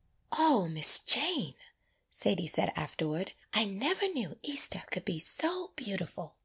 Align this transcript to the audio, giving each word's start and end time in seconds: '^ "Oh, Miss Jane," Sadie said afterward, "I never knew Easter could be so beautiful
'^ 0.00 0.02
"Oh, 0.32 0.66
Miss 0.66 1.00
Jane," 1.00 1.56
Sadie 2.08 2.46
said 2.46 2.72
afterward, 2.74 3.32
"I 3.52 3.66
never 3.66 4.08
knew 4.08 4.38
Easter 4.42 4.82
could 4.90 5.04
be 5.04 5.18
so 5.18 5.72
beautiful 5.76 6.36